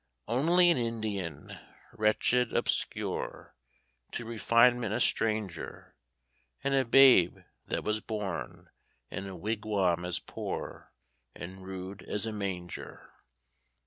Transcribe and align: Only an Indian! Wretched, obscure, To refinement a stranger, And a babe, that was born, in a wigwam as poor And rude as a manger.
Only 0.27 0.71
an 0.71 0.79
Indian! 0.79 1.59
Wretched, 1.93 2.53
obscure, 2.53 3.55
To 4.13 4.25
refinement 4.25 4.95
a 4.95 4.99
stranger, 4.99 5.93
And 6.63 6.73
a 6.73 6.83
babe, 6.83 7.37
that 7.67 7.83
was 7.83 7.99
born, 7.99 8.71
in 9.11 9.27
a 9.27 9.35
wigwam 9.35 10.03
as 10.03 10.17
poor 10.17 10.91
And 11.35 11.63
rude 11.63 12.01
as 12.01 12.25
a 12.25 12.31
manger. 12.31 13.11